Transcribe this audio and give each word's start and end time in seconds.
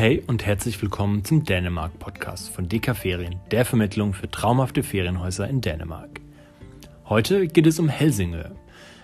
Hey 0.00 0.22
und 0.26 0.46
herzlich 0.46 0.80
willkommen 0.80 1.26
zum 1.26 1.44
Dänemark-Podcast 1.44 2.48
von 2.48 2.66
DK 2.66 2.96
Ferien, 2.96 3.38
der 3.50 3.66
Vermittlung 3.66 4.14
für 4.14 4.30
traumhafte 4.30 4.82
Ferienhäuser 4.82 5.46
in 5.46 5.60
Dänemark. 5.60 6.22
Heute 7.04 7.46
geht 7.46 7.66
es 7.66 7.78
um 7.78 7.90
Helsingør. 7.90 8.52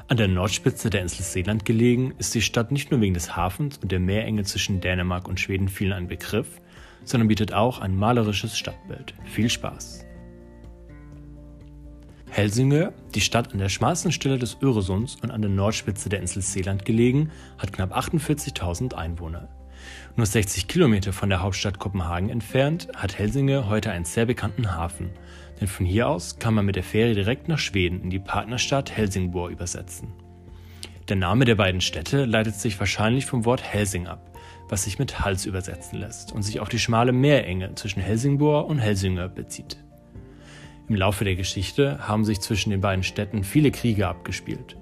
An 0.09 0.17
der 0.17 0.29
Nordspitze 0.29 0.89
der 0.89 1.03
Insel 1.03 1.23
Seeland 1.23 1.67
gelegen, 1.67 2.15
ist 2.17 2.35
die 2.35 2.41
Stadt 2.41 2.73
nicht 2.73 2.91
nur 2.91 3.03
wegen 3.03 3.13
des 3.13 3.37
Hafens 3.37 3.77
und 3.77 3.93
der 3.93 4.01
Meerenge 4.01 4.45
zwischen 4.45 4.81
Dänemark 4.81 5.29
und 5.29 5.39
Schweden 5.39 5.69
vielen 5.69 5.93
ein 5.93 6.09
Begriff, 6.09 6.63
sondern 7.05 7.29
bietet 7.29 7.53
auch 7.53 7.83
ein 7.83 7.95
malerisches 7.95 8.57
Stadtbild. 8.57 9.13
Viel 9.27 9.51
Spaß! 9.51 10.07
Helsingør, 12.31 12.95
die 13.15 13.21
Stadt 13.21 13.53
an 13.53 13.59
der 13.59 13.69
schmalsten 13.69 14.13
Stelle 14.13 14.39
des 14.39 14.57
Öresunds 14.63 15.19
und 15.23 15.31
an 15.31 15.43
der 15.43 15.51
Nordspitze 15.51 16.09
der 16.09 16.21
Insel 16.21 16.41
Seeland 16.41 16.87
gelegen, 16.87 17.33
hat 17.59 17.75
knapp 17.75 17.95
48.000 17.95 18.95
Einwohner. 18.95 19.51
Nur 20.17 20.27
60 20.27 20.69
Kilometer 20.69 21.13
von 21.13 21.29
der 21.29 21.43
Hauptstadt 21.43 21.79
Kopenhagen 21.79 22.31
entfernt 22.31 22.89
hat 22.97 23.19
Helsingør 23.19 23.69
heute 23.69 23.91
einen 23.91 24.07
sehr 24.07 24.25
bekannten 24.25 24.75
Hafen, 24.75 25.11
denn 25.61 25.69
von 25.69 25.85
hier 25.85 26.09
aus 26.09 26.39
kann 26.39 26.55
man 26.55 26.65
mit 26.65 26.77
der 26.77 26.83
Fähre 26.83 27.15
direkt 27.15 27.49
nach 27.49 27.59
Schweden 27.59 28.03
in 28.03 28.11
die 28.11 28.19
Partnerstadt 28.19 28.91
Helsingborg 28.91 29.51
übersetzen. 29.51 30.13
Der 31.09 31.17
Name 31.17 31.45
der 31.45 31.55
beiden 31.55 31.81
Städte 31.81 32.25
leitet 32.25 32.57
sich 32.57 32.81
wahrscheinlich 32.81 33.27
vom 33.27 33.45
Wort 33.45 33.63
Helsing 33.63 34.07
ab, 34.07 34.31
was 34.69 34.85
sich 34.85 34.99
mit 34.99 35.21
Hals 35.21 35.47
übersetzen 35.47 36.01
lässt 36.01 36.33
und 36.33 36.43
sich 36.43 36.61
auf 36.61 36.69
die 36.69 36.79
schmale 36.79 37.13
Meerenge 37.13 37.75
zwischen 37.75 38.01
Helsingborg 38.01 38.69
und 38.69 38.79
Helsingør 38.79 39.29
bezieht. 39.29 39.77
Im 40.89 40.97
Laufe 40.97 41.25
der 41.25 41.37
Geschichte 41.37 42.09
haben 42.09 42.25
sich 42.25 42.41
zwischen 42.41 42.71
den 42.71 42.81
beiden 42.81 43.05
Städten 43.05 43.45
viele 43.45 43.71
Kriege 43.71 44.09
abgespielt. 44.09 44.77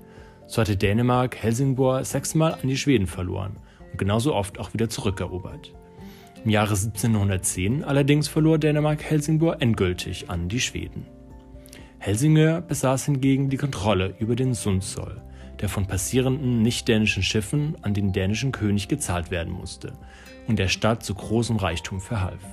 So 0.46 0.60
hatte 0.60 0.76
Dänemark 0.76 1.36
Helsingborg 1.36 2.06
sechsmal 2.06 2.54
an 2.54 2.68
die 2.68 2.76
Schweden 2.76 3.06
verloren 3.06 3.56
genauso 3.96 4.34
oft 4.34 4.58
auch 4.58 4.72
wieder 4.74 4.88
zurückerobert. 4.88 5.74
Im 6.45 6.50
Jahre 6.50 6.74
1710 6.74 7.84
allerdings 7.84 8.28
verlor 8.28 8.59
Dänemark 8.59 9.02
Helsingborg 9.02 9.62
endgültig 9.62 10.28
an 10.28 10.48
die 10.48 10.60
Schweden. 10.60 11.06
Helsingør 11.98 12.60
besaß 12.60 13.06
hingegen 13.06 13.48
die 13.48 13.56
Kontrolle 13.56 14.14
über 14.18 14.36
den 14.36 14.52
Sundsoll, 14.52 15.23
der 15.60 15.70
von 15.70 15.86
passierenden 15.86 16.60
nicht-dänischen 16.60 17.23
Schiffen 17.23 17.76
an 17.80 17.95
den 17.95 18.12
dänischen 18.12 18.52
König 18.52 18.88
gezahlt 18.88 19.30
werden 19.30 19.54
musste 19.54 19.95
und 20.46 20.58
der 20.58 20.68
Stadt 20.68 21.02
zu 21.02 21.14
großem 21.14 21.56
Reichtum 21.56 22.01
verhalf. 22.01 22.45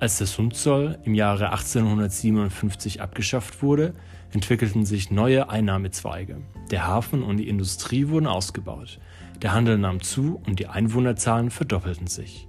Als 0.00 0.18
der 0.18 0.26
Sundzoll 0.26 0.98
im 1.04 1.14
Jahre 1.14 1.50
1857 1.52 3.00
abgeschafft 3.00 3.62
wurde, 3.62 3.94
entwickelten 4.32 4.84
sich 4.84 5.12
neue 5.12 5.48
Einnahmezweige. 5.48 6.38
Der 6.72 6.88
Hafen 6.88 7.22
und 7.22 7.36
die 7.36 7.48
Industrie 7.48 8.08
wurden 8.08 8.26
ausgebaut, 8.26 8.98
der 9.42 9.52
Handel 9.52 9.76
nahm 9.78 10.00
zu 10.00 10.40
und 10.46 10.58
die 10.58 10.68
Einwohnerzahlen 10.68 11.50
verdoppelten 11.50 12.06
sich. 12.06 12.48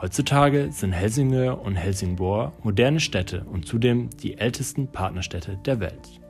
Heutzutage 0.00 0.68
sind 0.72 0.92
Helsingør 0.92 1.62
und 1.62 1.76
Helsingborg 1.76 2.64
moderne 2.64 3.00
Städte 3.00 3.44
und 3.44 3.66
zudem 3.66 4.10
die 4.10 4.36
ältesten 4.36 4.88
Partnerstädte 4.88 5.58
der 5.64 5.80
Welt. 5.80 6.20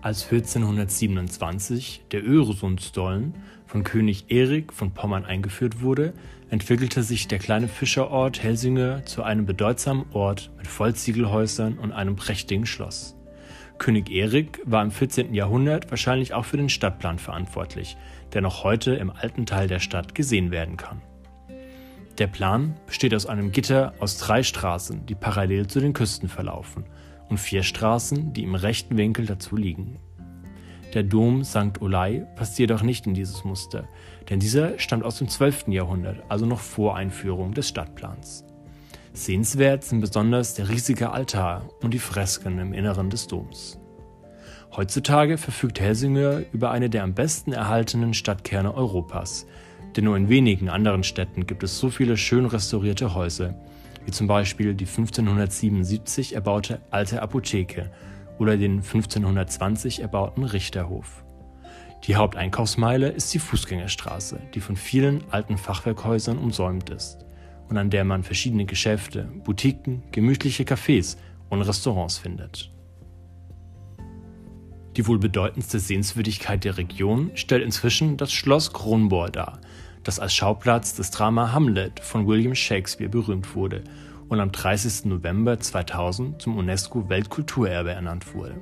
Als 0.00 0.24
1427 0.24 2.04
der 2.10 2.24
Öresundsstollen 2.24 3.34
von 3.66 3.84
König 3.84 4.30
Erik 4.30 4.72
von 4.72 4.92
Pommern 4.92 5.24
eingeführt 5.24 5.80
wurde, 5.80 6.14
entwickelte 6.50 7.02
sich 7.02 7.28
der 7.28 7.38
kleine 7.38 7.68
Fischerort 7.68 8.42
Helsingør 8.42 9.04
zu 9.04 9.22
einem 9.22 9.46
bedeutsamen 9.46 10.06
Ort 10.12 10.50
mit 10.56 10.66
Vollziegelhäusern 10.66 11.78
und 11.78 11.92
einem 11.92 12.16
prächtigen 12.16 12.66
Schloss. 12.66 13.16
König 13.82 14.12
Erik 14.12 14.60
war 14.64 14.80
im 14.80 14.92
14. 14.92 15.34
Jahrhundert 15.34 15.90
wahrscheinlich 15.90 16.34
auch 16.34 16.44
für 16.44 16.56
den 16.56 16.68
Stadtplan 16.68 17.18
verantwortlich, 17.18 17.96
der 18.32 18.40
noch 18.40 18.62
heute 18.62 18.92
im 18.94 19.10
alten 19.10 19.44
Teil 19.44 19.66
der 19.66 19.80
Stadt 19.80 20.14
gesehen 20.14 20.52
werden 20.52 20.76
kann. 20.76 21.02
Der 22.18 22.28
Plan 22.28 22.76
besteht 22.86 23.12
aus 23.12 23.26
einem 23.26 23.50
Gitter 23.50 23.92
aus 23.98 24.18
drei 24.18 24.44
Straßen, 24.44 25.04
die 25.06 25.16
parallel 25.16 25.66
zu 25.66 25.80
den 25.80 25.94
Küsten 25.94 26.28
verlaufen, 26.28 26.84
und 27.28 27.38
vier 27.38 27.64
Straßen, 27.64 28.32
die 28.32 28.44
im 28.44 28.54
rechten 28.54 28.96
Winkel 28.96 29.26
dazu 29.26 29.56
liegen. 29.56 29.98
Der 30.94 31.02
Dom 31.02 31.42
St. 31.42 31.80
Olai 31.80 32.24
passt 32.36 32.60
jedoch 32.60 32.82
nicht 32.82 33.08
in 33.08 33.14
dieses 33.14 33.42
Muster, 33.42 33.88
denn 34.30 34.38
dieser 34.38 34.78
stammt 34.78 35.04
aus 35.04 35.18
dem 35.18 35.26
12. 35.26 35.66
Jahrhundert, 35.66 36.22
also 36.28 36.46
noch 36.46 36.60
vor 36.60 36.94
Einführung 36.94 37.52
des 37.52 37.70
Stadtplans. 37.70 38.44
Sehenswert 39.14 39.84
sind 39.84 40.00
besonders 40.00 40.54
der 40.54 40.70
riesige 40.70 41.10
Altar 41.10 41.68
und 41.82 41.92
die 41.92 41.98
Fresken 41.98 42.58
im 42.58 42.72
Inneren 42.72 43.10
des 43.10 43.26
Doms. 43.26 43.78
Heutzutage 44.74 45.36
verfügt 45.36 45.80
Helsingør 45.80 46.40
über 46.52 46.70
eine 46.70 46.88
der 46.88 47.02
am 47.02 47.12
besten 47.12 47.52
erhaltenen 47.52 48.14
Stadtkerne 48.14 48.74
Europas, 48.74 49.46
denn 49.96 50.04
nur 50.06 50.16
in 50.16 50.30
wenigen 50.30 50.70
anderen 50.70 51.04
Städten 51.04 51.46
gibt 51.46 51.62
es 51.62 51.78
so 51.78 51.90
viele 51.90 52.16
schön 52.16 52.46
restaurierte 52.46 53.14
Häuser, 53.14 53.54
wie 54.06 54.12
zum 54.12 54.28
Beispiel 54.28 54.74
die 54.74 54.86
1577 54.86 56.34
erbaute 56.34 56.80
alte 56.90 57.20
Apotheke 57.20 57.90
oder 58.38 58.56
den 58.56 58.78
1520 58.78 60.00
erbauten 60.00 60.44
Richterhof. 60.44 61.22
Die 62.04 62.16
Haupteinkaufsmeile 62.16 63.10
ist 63.10 63.34
die 63.34 63.38
Fußgängerstraße, 63.38 64.40
die 64.54 64.60
von 64.60 64.74
vielen 64.74 65.22
alten 65.30 65.58
Fachwerkhäusern 65.58 66.38
umsäumt 66.38 66.88
ist 66.88 67.26
und 67.68 67.76
an 67.78 67.90
der 67.90 68.04
man 68.04 68.22
verschiedene 68.22 68.64
Geschäfte, 68.64 69.28
Boutiquen, 69.44 70.02
gemütliche 70.12 70.64
Cafés 70.64 71.16
und 71.48 71.62
Restaurants 71.62 72.18
findet. 72.18 72.70
Die 74.96 75.06
wohl 75.06 75.18
bedeutendste 75.18 75.78
Sehenswürdigkeit 75.78 76.64
der 76.64 76.76
Region 76.76 77.30
stellt 77.34 77.62
inzwischen 77.62 78.18
das 78.18 78.32
Schloss 78.32 78.72
Kronborg 78.72 79.32
dar, 79.32 79.60
das 80.04 80.18
als 80.20 80.34
Schauplatz 80.34 80.94
des 80.94 81.10
Drama 81.10 81.52
Hamlet 81.52 82.00
von 82.00 82.26
William 82.26 82.54
Shakespeare 82.54 83.10
berühmt 83.10 83.54
wurde 83.54 83.84
und 84.28 84.40
am 84.40 84.52
30. 84.52 85.06
November 85.06 85.58
2000 85.58 86.42
zum 86.42 86.58
UNESCO-Weltkulturerbe 86.58 87.90
ernannt 87.90 88.34
wurde. 88.34 88.56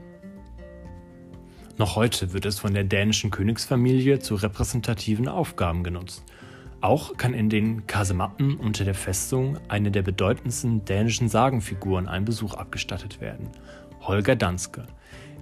Noch 1.78 1.96
heute 1.96 2.32
wird 2.32 2.44
es 2.44 2.58
von 2.58 2.74
der 2.74 2.84
dänischen 2.84 3.30
Königsfamilie 3.30 4.18
zu 4.18 4.34
repräsentativen 4.34 5.28
Aufgaben 5.28 5.82
genutzt. 5.82 6.24
Auch 6.82 7.18
kann 7.18 7.34
in 7.34 7.50
den 7.50 7.86
Kasematten 7.86 8.56
unter 8.56 8.84
der 8.84 8.94
Festung 8.94 9.58
eine 9.68 9.91
der 9.91 10.00
bedeutendsten 10.00 10.84
dänischen 10.86 11.28
Sagenfiguren 11.28 12.08
ein 12.08 12.24
Besuch 12.24 12.54
abgestattet 12.54 13.20
werden, 13.20 13.50
Holger 14.00 14.34
Danske. 14.34 14.86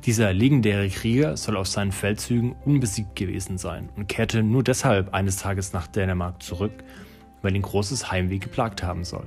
Dieser 0.04 0.32
legendäre 0.32 0.88
Krieger 0.88 1.36
soll 1.36 1.56
auf 1.56 1.68
seinen 1.68 1.92
Feldzügen 1.92 2.56
unbesiegt 2.64 3.14
gewesen 3.14 3.56
sein 3.56 3.88
und 3.96 4.08
kehrte 4.08 4.42
nur 4.42 4.64
deshalb 4.64 5.14
eines 5.14 5.36
Tages 5.36 5.72
nach 5.72 5.86
Dänemark 5.86 6.42
zurück, 6.42 6.72
weil 7.42 7.54
ihn 7.54 7.62
großes 7.62 8.10
Heimweh 8.10 8.38
geplagt 8.38 8.82
haben 8.82 9.04
soll. 9.04 9.26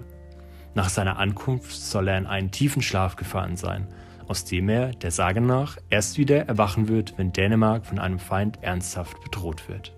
Nach 0.75 0.89
seiner 0.89 1.17
Ankunft 1.17 1.71
soll 1.71 2.09
er 2.09 2.17
in 2.17 2.27
einen 2.27 2.51
tiefen 2.51 2.81
Schlaf 2.81 3.15
gefallen 3.15 3.55
sein, 3.55 3.87
aus 4.27 4.43
dem 4.43 4.67
er, 4.67 4.91
der 4.91 5.11
Sage 5.11 5.39
nach, 5.39 5.77
erst 5.89 6.17
wieder 6.17 6.45
erwachen 6.47 6.89
wird, 6.89 7.17
wenn 7.17 7.31
Dänemark 7.31 7.85
von 7.85 7.99
einem 7.99 8.19
Feind 8.19 8.61
ernsthaft 8.61 9.21
bedroht 9.23 9.69
wird. 9.69 9.93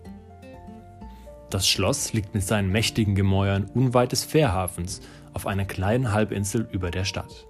Das 1.53 1.67
Schloss 1.67 2.13
liegt 2.13 2.33
mit 2.33 2.41
seinen 2.41 2.71
mächtigen 2.71 3.13
Gemäuern 3.13 3.69
unweit 3.75 4.11
des 4.11 4.23
Fährhafens 4.23 5.01
auf 5.33 5.45
einer 5.45 5.65
kleinen 5.65 6.11
Halbinsel 6.11 6.67
über 6.71 6.89
der 6.89 7.05
Stadt. 7.05 7.45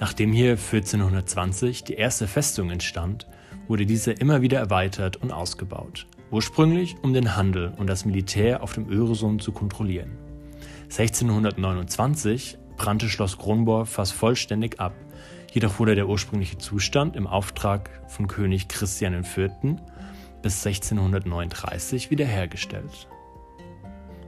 Nachdem 0.00 0.32
hier 0.32 0.50
1420 0.50 1.84
die 1.84 1.94
erste 1.94 2.26
Festung 2.26 2.68
entstand, 2.70 3.28
wurde 3.68 3.86
diese 3.86 4.10
immer 4.10 4.42
wieder 4.42 4.58
erweitert 4.58 5.18
und 5.18 5.30
ausgebaut, 5.30 6.08
ursprünglich 6.32 6.96
um 7.02 7.12
den 7.12 7.36
Handel 7.36 7.72
und 7.76 7.86
das 7.86 8.04
Militär 8.04 8.60
auf 8.60 8.72
dem 8.72 8.90
Öresund 8.90 9.40
zu 9.40 9.52
kontrollieren. 9.52 10.18
1629 10.90 12.58
brannte 12.76 13.08
Schloss 13.08 13.38
Kronborg 13.38 13.86
fast 13.86 14.14
vollständig 14.14 14.80
ab, 14.80 14.96
jedoch 15.52 15.78
wurde 15.78 15.94
der 15.94 16.08
ursprüngliche 16.08 16.58
Zustand 16.58 17.14
im 17.14 17.28
Auftrag 17.28 17.88
von 18.08 18.26
König 18.26 18.66
Christian 18.66 19.14
IV. 19.14 19.50
bis 20.42 20.66
1639 20.66 22.10
wiederhergestellt. 22.10 23.06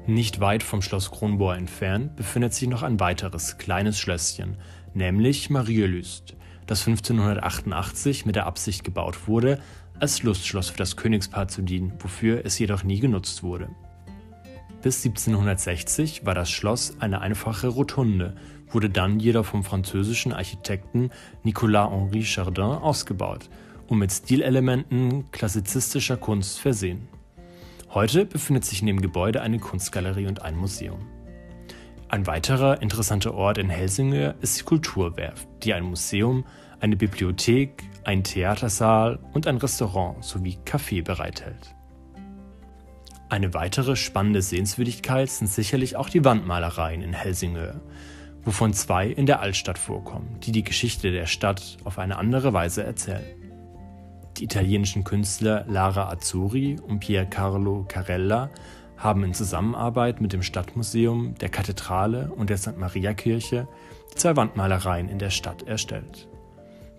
Nicht 0.06 0.40
weit 0.40 0.62
vom 0.62 0.82
Schloss 0.82 1.10
Kronborg 1.10 1.58
entfernt 1.58 2.16
befindet 2.16 2.54
sich 2.54 2.68
noch 2.68 2.82
ein 2.82 2.98
weiteres 3.00 3.58
kleines 3.58 3.98
Schlösschen, 3.98 4.56
nämlich 4.94 5.50
Marielüst, 5.50 6.36
das 6.66 6.86
1588 6.86 8.26
mit 8.26 8.36
der 8.36 8.46
Absicht 8.46 8.82
gebaut 8.82 9.28
wurde, 9.28 9.60
als 9.98 10.22
Lustschloss 10.22 10.70
für 10.70 10.78
das 10.78 10.96
Königspaar 10.96 11.48
zu 11.48 11.62
dienen, 11.62 11.92
wofür 11.98 12.44
es 12.44 12.58
jedoch 12.58 12.82
nie 12.82 13.00
genutzt 13.00 13.42
wurde. 13.42 13.68
Bis 14.82 15.04
1760 15.04 16.24
war 16.24 16.34
das 16.34 16.50
Schloss 16.50 16.96
eine 17.00 17.20
einfache 17.20 17.68
Rotunde, 17.68 18.34
wurde 18.70 18.88
dann 18.88 19.20
jedoch 19.20 19.44
vom 19.44 19.62
französischen 19.62 20.32
Architekten 20.32 21.10
Nicolas-Henri 21.42 22.22
Chardin 22.24 22.64
ausgebaut 22.64 23.50
und 23.88 23.98
mit 23.98 24.10
Stilelementen 24.10 25.30
klassizistischer 25.32 26.16
Kunst 26.16 26.60
versehen. 26.60 27.08
Heute 27.92 28.24
befindet 28.24 28.64
sich 28.64 28.82
in 28.82 28.86
dem 28.86 29.02
Gebäude 29.02 29.42
eine 29.42 29.58
Kunstgalerie 29.58 30.28
und 30.28 30.42
ein 30.42 30.56
Museum. 30.56 31.08
Ein 32.08 32.24
weiterer 32.28 32.82
interessanter 32.82 33.34
Ort 33.34 33.58
in 33.58 33.68
Helsingør 33.68 34.36
ist 34.40 34.60
die 34.60 34.64
Kulturwerft, 34.64 35.48
die 35.64 35.74
ein 35.74 35.82
Museum, 35.82 36.44
eine 36.78 36.94
Bibliothek, 36.94 37.82
einen 38.04 38.22
Theatersaal 38.22 39.18
und 39.32 39.48
ein 39.48 39.56
Restaurant 39.56 40.24
sowie 40.24 40.58
Café 40.64 41.02
bereithält. 41.02 41.74
Eine 43.28 43.54
weitere 43.54 43.96
spannende 43.96 44.42
Sehenswürdigkeit 44.42 45.28
sind 45.28 45.48
sicherlich 45.48 45.96
auch 45.96 46.08
die 46.08 46.24
Wandmalereien 46.24 47.02
in 47.02 47.12
Helsingör, 47.12 47.80
wovon 48.44 48.72
zwei 48.72 49.08
in 49.08 49.26
der 49.26 49.40
Altstadt 49.40 49.78
vorkommen, 49.78 50.38
die 50.44 50.52
die 50.52 50.64
Geschichte 50.64 51.10
der 51.10 51.26
Stadt 51.26 51.78
auf 51.82 51.98
eine 51.98 52.18
andere 52.18 52.52
Weise 52.52 52.84
erzählen. 52.84 53.39
Die 54.40 54.44
italienischen 54.44 55.04
Künstler 55.04 55.66
Lara 55.68 56.08
Azzurri 56.08 56.78
und 56.80 57.00
Piercarlo 57.00 57.84
Carella 57.86 58.48
haben 58.96 59.22
in 59.22 59.34
Zusammenarbeit 59.34 60.22
mit 60.22 60.32
dem 60.32 60.42
Stadtmuseum, 60.42 61.34
der 61.34 61.50
Kathedrale 61.50 62.32
und 62.34 62.48
der 62.48 62.56
St. 62.56 62.78
Maria 62.78 63.12
Kirche 63.12 63.68
zwei 64.14 64.36
Wandmalereien 64.36 65.10
in 65.10 65.18
der 65.18 65.28
Stadt 65.28 65.64
erstellt. 65.64 66.26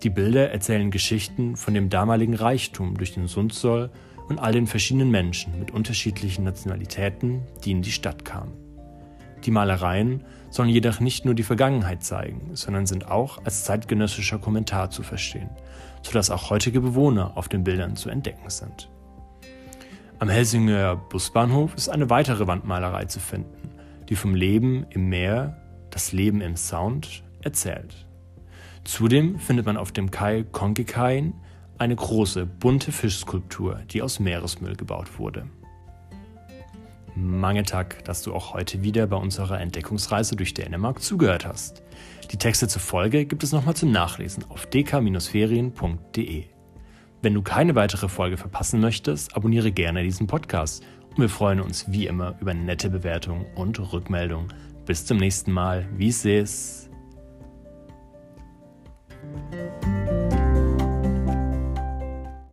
Die 0.03 0.11
Bilder 0.11 0.51
erzählen 0.51 0.91
Geschichten 0.91 1.55
von 1.55 1.73
dem 1.73 1.89
damaligen 1.89 2.35
Reichtum 2.35 2.95
durch 2.95 3.15
den 3.15 3.25
Sundsoll 3.25 3.89
und 4.29 4.37
all 4.37 4.51
den 4.51 4.67
verschiedenen 4.67 5.09
Menschen 5.09 5.57
mit 5.57 5.71
unterschiedlichen 5.71 6.43
Nationalitäten, 6.43 7.41
die 7.65 7.71
in 7.71 7.81
die 7.81 7.91
Stadt 7.91 8.23
kamen. 8.23 8.53
Die 9.45 9.51
Malereien 9.51 10.23
sollen 10.51 10.69
jedoch 10.69 10.99
nicht 10.99 11.25
nur 11.25 11.33
die 11.33 11.41
Vergangenheit 11.41 12.03
zeigen, 12.03 12.51
sondern 12.53 12.85
sind 12.85 13.09
auch 13.09 13.43
als 13.43 13.63
zeitgenössischer 13.63 14.37
Kommentar 14.37 14.91
zu 14.91 15.01
verstehen, 15.01 15.49
sodass 16.03 16.29
auch 16.29 16.49
heutige 16.49 16.81
Bewohner 16.81 17.35
auf 17.35 17.49
den 17.49 17.63
Bildern 17.63 17.95
zu 17.95 18.09
entdecken 18.09 18.49
sind. 18.49 18.89
Am 20.19 20.29
Helsinger 20.29 20.95
Busbahnhof 20.95 21.73
ist 21.75 21.89
eine 21.89 22.09
weitere 22.09 22.45
Wandmalerei 22.47 23.05
zu 23.05 23.19
finden, 23.19 23.71
die 24.09 24.15
vom 24.15 24.35
Leben 24.35 24.85
im 24.89 25.09
Meer, 25.09 25.57
das 25.89 26.11
Leben 26.11 26.41
im 26.41 26.55
Sound 26.55 27.23
erzählt. 27.41 28.05
Zudem 28.83 29.39
findet 29.39 29.65
man 29.65 29.77
auf 29.77 29.91
dem 29.91 30.11
Kai 30.11 30.43
Konkikain 30.43 31.33
eine 31.77 31.95
große, 31.95 32.45
bunte 32.45 32.91
Fischskulptur, 32.91 33.81
die 33.89 34.01
aus 34.01 34.19
Meeresmüll 34.19 34.75
gebaut 34.75 35.17
wurde. 35.17 35.47
Mange 37.15 37.63
Tag, 37.63 38.03
dass 38.05 38.21
du 38.21 38.33
auch 38.33 38.53
heute 38.53 38.83
wieder 38.83 39.05
bei 39.07 39.17
unserer 39.17 39.59
Entdeckungsreise 39.59 40.35
durch 40.35 40.53
Dänemark 40.53 41.01
zugehört 41.01 41.45
hast. 41.45 41.83
Die 42.31 42.37
Texte 42.37 42.67
zur 42.67 42.81
Folge 42.81 43.25
gibt 43.25 43.43
es 43.43 43.51
nochmal 43.51 43.75
zum 43.75 43.91
Nachlesen 43.91 44.45
auf 44.49 44.65
dk-ferien.de. 44.65 46.45
Wenn 47.21 47.33
du 47.33 47.41
keine 47.41 47.75
weitere 47.75 48.07
Folge 48.07 48.37
verpassen 48.37 48.79
möchtest, 48.79 49.35
abonniere 49.35 49.71
gerne 49.71 50.03
diesen 50.03 50.27
Podcast 50.27 50.83
und 51.11 51.19
wir 51.19 51.29
freuen 51.29 51.59
uns 51.59 51.91
wie 51.91 52.07
immer 52.07 52.35
über 52.39 52.53
nette 52.53 52.89
Bewertungen 52.89 53.45
und 53.55 53.77
Rückmeldungen. 53.91 54.53
Bis 54.85 55.05
zum 55.05 55.17
nächsten 55.17 55.51
Mal. 55.51 55.85
Wie 55.97 56.07
es 56.07 56.89